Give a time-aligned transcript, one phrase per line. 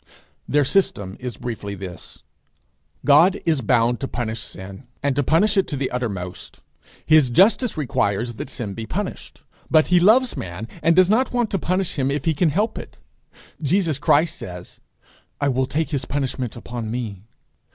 [0.47, 2.23] Their system is briefly this:
[3.05, 6.59] God is bound to punish sin, and to punish it to the uttermost.
[7.05, 9.43] His justice requires that sin be punished.
[9.69, 12.79] But he loves man, and does not want to punish him if he can help
[12.79, 12.97] it.
[13.61, 14.79] Jesus Christ says,
[15.39, 17.21] 'I will take his punishment upon me.'